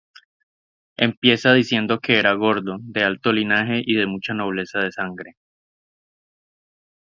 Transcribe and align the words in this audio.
Empieza 0.97 1.53
diciendo 1.53 1.99
que 1.99 2.17
era 2.17 2.33
godo, 2.33 2.77
de 2.79 3.03
alto 3.03 3.31
linaje 3.31 3.83
y 3.85 3.93
de 3.93 4.07
mucha 4.07 4.33
nobleza 4.33 4.79
de 4.79 4.91
sangre. 4.91 5.35